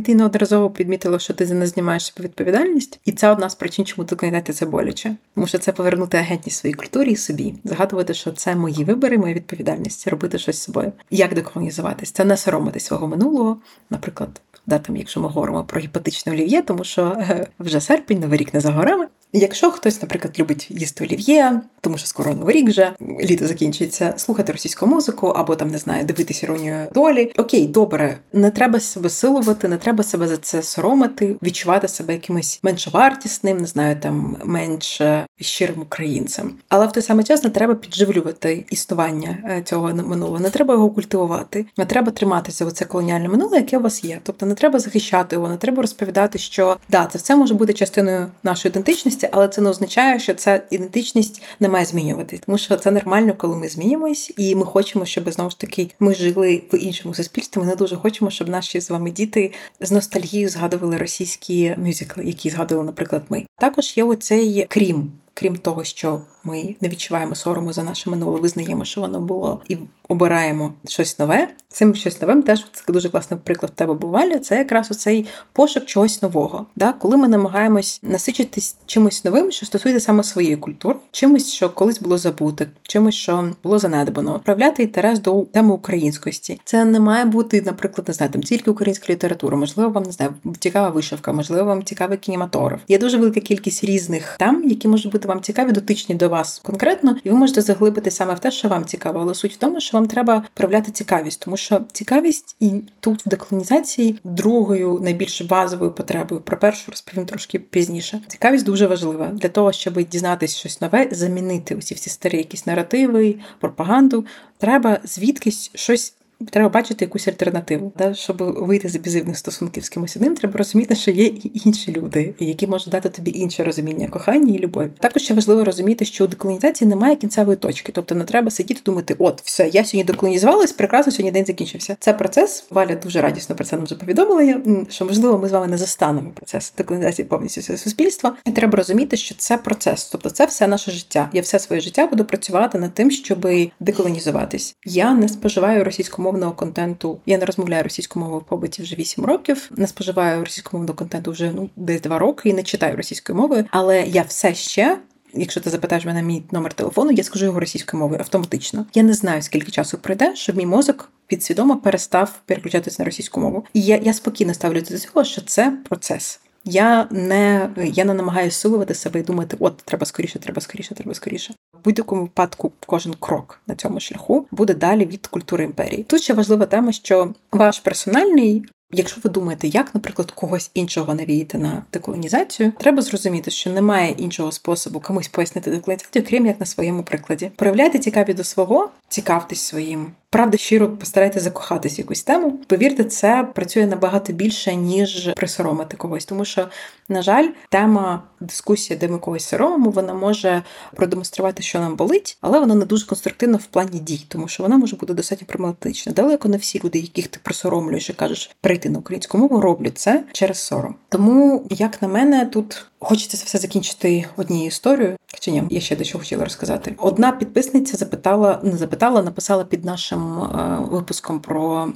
[0.05, 3.85] Ти неодноразово підмітила, що ти за не знімаєш себе відповідальність, і це одна з причин,
[3.85, 5.17] чому докладати це боляче.
[5.35, 9.35] Тому що це повернути агентність своїй культурі і собі, згадувати, що це мої вибори, моя
[9.35, 10.93] відповідальність, робити щось з собою.
[11.11, 12.11] Як деколонізуватись?
[12.11, 14.41] Це не соромитись свого минулого, наприклад.
[14.67, 18.55] Да, там, якщо ми говоримо про гіпотичне олів'є, тому що е, вже серпень, новий рік
[18.55, 19.07] не за горами.
[19.33, 24.53] Якщо хтось, наприклад, любить їсти олів'є, тому що скоро новий рік вже літо закінчується, слухати
[24.53, 27.33] російську музику або там не знаю, дивитися іронію долі.
[27.39, 32.61] Окей, добре, не треба себе силувати, не треба себе за це соромити, відчувати себе якимось
[32.63, 35.03] меншовартісним, не знаю, там менш
[35.41, 36.55] щирим українцем.
[36.69, 40.91] Але в той самий час не треба підживлювати існування е, цього минулого, не треба його
[40.91, 44.21] культивувати, не треба триматися в це колоніальне минуле, яке у вас є.
[44.23, 48.27] Тобто не треба захищати його, не треба розповідати, що да, це все може бути частиною
[48.43, 52.77] нашої ідентичності ідентичності, але це не означає, що ця ідентичність не має змінюватись, тому що
[52.77, 56.79] це нормально, коли ми змінюємось, і ми хочемо, щоб знову ж таки ми жили в
[56.79, 57.61] іншому суспільстві.
[57.61, 62.51] Ми не дуже хочемо, щоб наші з вами діти з ностальгією згадували російські мюзикли, які
[62.51, 63.47] згадували, наприклад, ми.
[63.59, 65.13] Також є оцей крім.
[65.35, 69.79] Крім того, що ми не відчуваємо сорому за наше минуле, визнаємо, що воно було, і
[70.09, 71.49] обираємо щось нове.
[71.69, 74.39] Цим щось новим теж це дуже класний приклад в тебе бувалі.
[74.39, 76.67] Це якраз оцей пошук чогось нового.
[76.77, 76.93] Да?
[76.93, 82.19] Коли ми намагаємось насичитись чимось новим, що стосується саме своєї культури, чимось, що колись було
[82.19, 86.61] забуте, чимось, що було занедбано, проявляти інтерес до теми українськості.
[86.65, 90.35] Це не має бути, наприклад, не знаю, там тільки українська література, можливо, вам не знаю,
[90.59, 92.81] цікава вишивка, можливо, вам цікавий кінематограф.
[92.89, 97.17] Є дуже велика кількість різних тем, які можуть бути вам цікаві, дотичні до вас конкретно,
[97.25, 99.21] і ви можете заглибити саме в те, що вам цікаво.
[99.21, 102.71] Але суть в тому, що вам треба проявляти цікавість, тому що цікавість і
[103.01, 106.41] тут в деколонізації другою найбільш базовою потребою.
[106.41, 108.21] Про першу розповім трошки пізніше.
[108.29, 113.35] Цікавість дуже важлива для того, щоб дізнатися щось нове, замінити усі всі старі якісь наративи,
[113.61, 114.25] пропаганду.
[114.59, 116.15] Треба звідкись щось
[116.51, 117.93] треба бачити якусь альтернативу.
[117.99, 118.15] Да?
[118.15, 122.35] Щоб вийти з абізивних стосунків з кимось одним, треба розуміти, що є і інші люди,
[122.39, 124.91] які можуть дати тобі інше розуміння кохання і любові.
[124.99, 129.17] Також ще важливо розуміти, що у деколонізації немає кінцевої точки, тобто не треба сидіти думати,
[129.19, 131.97] от все, я сьогодні деколонізувалась, прекрасно сьогодні день закінчився.
[132.01, 132.65] Це процес.
[132.71, 134.61] Валя дуже радісно про це нам вже повідомила.
[134.89, 138.37] Що можливо, ми з вами не застанемо процес деколонізації повністю суспільства.
[138.45, 141.31] І треба розуміти, що це процес, тобто це все наше життя.
[141.33, 143.49] Я все своє життя буду працювати над тим, щоб
[143.81, 144.77] деколонізуватись.
[144.85, 147.21] Я не споживаю російську мову російськомовного контенту.
[147.27, 149.71] Я не розмовляю російською мовою в побуті вже 8 років.
[149.77, 154.03] Не споживаю російськомовного контенту вже ну десь 2 роки і не читаю російською мовою, але
[154.03, 154.99] я все ще.
[155.35, 158.87] Якщо ти запитаєш мене мій номер телефону, я скажу його російською мовою автоматично.
[158.95, 163.65] Я не знаю, скільки часу пройде, щоб мій мозок підсвідомо перестав переключатися на російську мову.
[163.75, 166.41] І я я спокійно ставлюся до цього, що це процес.
[166.65, 171.15] Я не я не намагаюся силувати себе і думати, от треба скоріше, треба скоріше, треба
[171.15, 171.55] скоріше.
[171.75, 176.03] В будь-якому випадку кожен крок на цьому шляху буде далі від культури імперії.
[176.03, 178.67] Тут ще важлива тема, що ваш персональний.
[178.95, 184.53] Якщо ви думаєте, як, наприклад, когось іншого навіяти на деколонізацію, треба зрозуміти, що немає іншого
[184.53, 187.51] способу комусь пояснити деколонізацію, крім як на своєму прикладі.
[187.57, 192.59] Проявляйте цікаві до свого, цікавтесь своїм правда щиро постарайтеся закохатись в якусь тему.
[192.67, 196.25] Повірте, це працює набагато більше, ніж присоромити когось.
[196.25, 196.69] Тому що,
[197.09, 200.63] на жаль, тема дискусії, де ми когось соромимо, вона може
[200.95, 204.77] продемонструвати, що нам болить, але вона не дуже конструктивна в плані дій, тому що вона
[204.77, 206.13] може бути достатньо проблематична.
[206.13, 208.51] Далеко не всі люди, яких ти присоромлюєш і кажеш
[208.83, 210.95] прийти на українську мову, роблять це через сором.
[211.09, 215.17] Тому, як на мене, тут хочеться це все закінчити однією історією.
[215.41, 216.95] Чи ні, я ще дещо хотіла розказати.
[216.99, 221.89] Одна підписниця запитала, не запитала, написала під нашим е, випуском про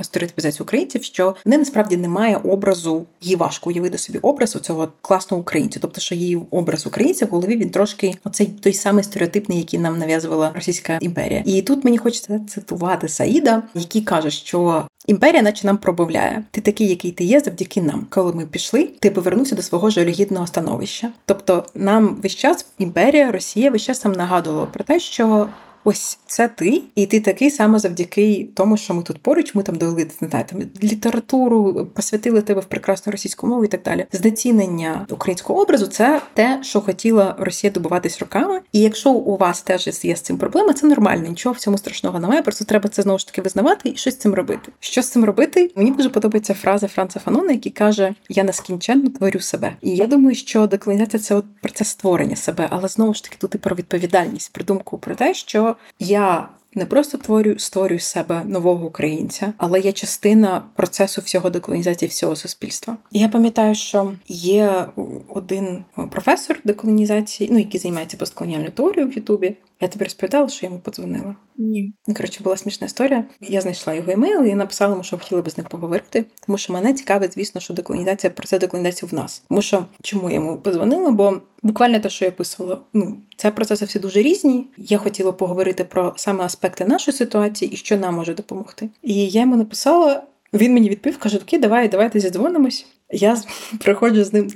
[0.00, 5.80] стереотипізацію українців, що в насправді немає образу, їй важко уявити собі образ цього класного українця.
[5.82, 9.98] Тобто, що її образ українця в голові він трошки оцей той самий стереотипний, який нам
[9.98, 11.42] нав'язувала Російська імперія.
[11.46, 16.88] І тут мені хочеться цитувати Саїда, який каже, що імперія, наче нам пробавляє, ти такий,
[16.88, 18.06] який ти є, завдяки нам.
[18.10, 21.10] Коли ми пішли, ти повернувся до свого жалюгідного становища.
[21.24, 25.48] Тобто, нам весь час імперія, Росія весь час нам нагадувала про те, що
[25.84, 29.76] ось це ти, і ти такий саме завдяки тому, що ми тут поруч, ми там
[29.76, 34.06] довели не знаю, там, літературу, посвятили тебе в прекрасну російську мову і так далі.
[34.12, 38.60] Знецінення українського образу це те, що хотіла Росія добуватись роками.
[38.72, 42.18] І якщо у вас теж є з цим проблеми, це нормально, нічого в цьому страшного
[42.18, 42.42] немає.
[42.42, 44.72] Просто треба це знову ж таки визнавати і щось з цим робити.
[44.80, 45.70] Що з цим робити?
[45.76, 49.76] Мені дуже подобається фраза Франца Фанона, який каже: Я нескінченно творю себе.
[49.80, 53.54] І я думаю, що деколонізація це от процес створення себе, але знову ж таки тут
[53.54, 58.86] і про відповідальність, про думку про те, що я не просто творю створюю себе нового
[58.86, 62.96] українця, але я частина процесу всього деколонізації всього суспільства.
[63.12, 64.86] І я пам'ятаю, що є
[65.28, 69.56] один професор деколонізації, ну який займається постколоніальною теорією в Ютубі.
[69.80, 71.36] Я тобі розповідала, що я йому подзвонила.
[71.56, 71.92] Ні.
[72.06, 73.24] Коротше, була смішна історія.
[73.40, 76.24] Я знайшла його емейл і написала йому, що хотіла би з ним поговорити.
[76.46, 79.42] Тому що мене цікавить, звісно, що деколонізація про це деколонізацію в нас.
[79.48, 81.10] Тому що чому я йому подзвонила?
[81.10, 84.66] Бо буквально те, що я писала, ну це процеси всі дуже різні.
[84.76, 88.88] Я хотіла поговорити про саме аспекти нашої ситуації і що нам може допомогти.
[89.02, 90.22] І я йому написала.
[90.52, 92.86] Він мені відповів, каже: Окей, давай, давайте зідзвонимось.
[93.10, 93.42] Я
[93.80, 94.50] приходжу з ним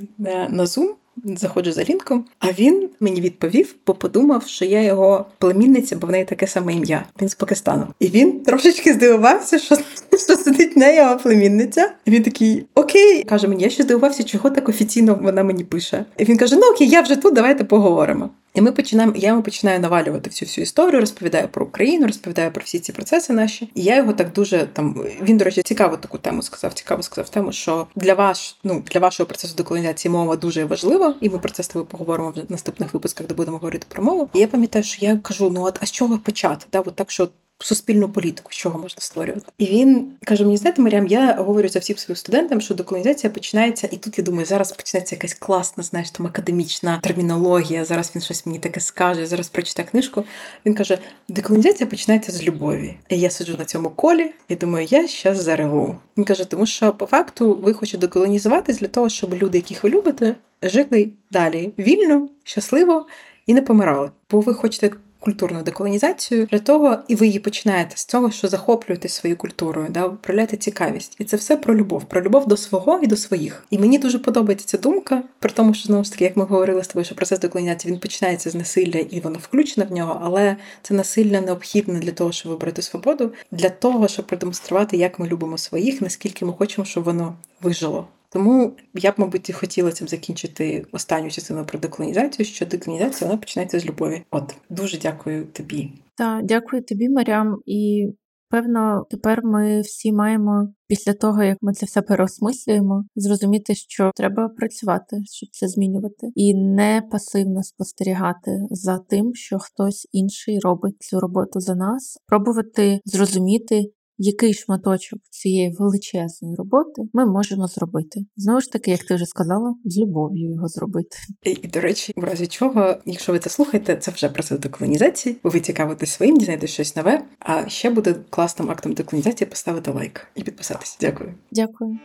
[0.49, 0.89] на Zoom,
[1.23, 6.11] заходжу за лінком, а він мені відповів, бо подумав, що я його племінниця, бо в
[6.11, 7.05] неї таке саме ім'я.
[7.21, 7.87] Він з Пакистану.
[7.99, 9.75] І він трошечки здивувався, що
[10.25, 11.91] що сидить не його племінниця.
[12.05, 16.05] І Він такий окей, каже мені, я ще здивувався, чого так офіційно вона мені пише.
[16.17, 18.29] І він каже: Ну окей, я вже тут, давайте поговоримо.
[18.55, 22.63] І ми починаємо, я йому починаю навалювати всю всю історію, розповідаю про Україну, розповідаю про
[22.63, 23.69] всі ці процеси наші.
[23.75, 25.05] І я його так дуже там.
[25.21, 26.73] Він, до речі, цікаву таку тему сказав.
[26.73, 31.29] Цікаво сказав тему, що для ваш, ну для вашого процесу деколонізації мова дуже важлива, і
[31.29, 34.29] ми про це з тобою поговоримо в наступних випусках, де будемо говорити про мову.
[34.33, 36.65] І я пам'ятаю, що я кажу: ну от а з чого почати?
[36.71, 37.27] Да, от так, що
[37.59, 39.45] суспільну політику, з чого можна створювати.
[39.57, 43.89] І він каже: мені знаєте, Маріам, я говорю за всім своїм студентам, що деколонізація починається,
[43.91, 47.85] і тут я думаю, зараз почнеться якась класна, знаєш, там академічна термінологія.
[47.85, 49.25] Зараз він щось мені таке скаже.
[49.25, 50.23] Зараз прочитає книжку.
[50.65, 50.97] Він каже:
[51.29, 52.97] деколонізація починається з любові.
[53.09, 55.95] І я сиджу на цьому колі і думаю, я щас зареву.
[56.17, 59.89] Він каже, тому що по факту ви хочете деколонізуватись для того, щоб люди, яких ви
[59.89, 63.07] любите, жили далі вільно, щасливо
[63.45, 64.11] і не помирали.
[64.31, 64.91] Бо ви хочете
[65.25, 70.09] культурну деколонізацію для того, і ви її починаєте з того, що захоплюєте свою культурою, да,
[70.09, 71.15] проявляєте цікавість.
[71.19, 73.65] І це все про любов, про любов до свого і до своїх.
[73.69, 76.83] І мені дуже подобається ця думка, при тому, що знову ж таки, як ми говорили
[76.83, 80.55] з тобою, що процес деколонізації він починається з насилля і воно включено в нього, але
[80.81, 85.57] це насилля необхідне для того, щоб вибрати свободу, для того, щоб продемонструвати, як ми любимо
[85.57, 88.07] своїх, наскільки ми хочемо, щоб воно вижило.
[88.35, 93.39] Тому я б, мабуть, і хотіла цим закінчити останню частину про деколонізацію, що деколонізація вона
[93.39, 94.23] починається з любові.
[94.31, 95.91] От дуже дякую тобі.
[96.17, 97.57] Та дякую тобі, Марям.
[97.65, 98.07] І
[98.49, 104.49] певно, тепер ми всі маємо після того, як ми це все переосмислюємо, зрозуміти, що треба
[104.49, 111.19] працювати, щоб це змінювати, і не пасивно спостерігати за тим, що хтось інший робить цю
[111.19, 113.85] роботу за нас, пробувати зрозуміти
[114.17, 118.25] який шматочок цієї величезної роботи ми можемо зробити.
[118.35, 121.17] Знову ж таки, як ти вже сказала, з любов'ю його зробити.
[121.43, 125.35] І, і до речі, в разі чого, якщо ви це слухаєте, це вже процес деколонізації.
[125.43, 127.21] Ви цікавитесь своїм, дізнаєтесь щось нове.
[127.39, 130.97] А ще буде класним актом деколонізації поставити лайк і підписатися.
[131.01, 131.33] Дякую.
[131.51, 131.97] Дякую.